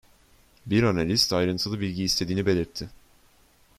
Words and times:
Bir 0.65 0.83
analist, 0.83 1.33
ayrıntılı 1.33 1.79
bilgi 1.79 2.03
istediğini 2.03 2.45
belirtti. 2.45 2.89